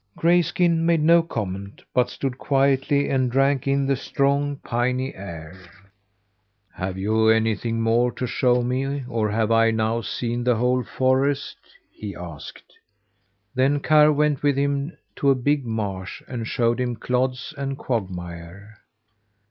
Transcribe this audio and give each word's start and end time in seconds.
Grayskin 0.17 0.83
made 0.83 1.03
no 1.03 1.21
comment, 1.21 1.83
but 1.93 2.09
stood 2.09 2.39
quietly 2.39 3.07
and 3.07 3.29
drank 3.29 3.67
in 3.67 3.85
the 3.85 3.95
strong, 3.95 4.55
piney 4.63 5.13
air. 5.13 5.55
"Have 6.75 6.97
you 6.97 7.27
anything 7.29 7.79
more 7.81 8.11
to 8.13 8.25
show 8.25 8.63
me, 8.63 9.05
or 9.07 9.29
have 9.29 9.51
I 9.51 9.69
now 9.69 10.01
seen 10.01 10.43
the 10.43 10.55
whole 10.55 10.83
forest?" 10.83 11.57
he 11.91 12.15
asked. 12.15 12.73
Then 13.53 13.79
Karr 13.79 14.11
went 14.11 14.41
with 14.41 14.57
him 14.57 14.97
to 15.17 15.29
a 15.29 15.35
big 15.35 15.67
marsh, 15.67 16.23
and 16.27 16.47
showed 16.47 16.79
him 16.79 16.95
clods 16.95 17.53
and 17.55 17.77
quagmire. 17.77 18.79